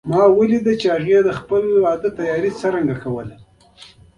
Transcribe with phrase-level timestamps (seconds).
[0.09, 3.41] ما ولیدل چې هغې د خپل واده جشن څنګه ونیو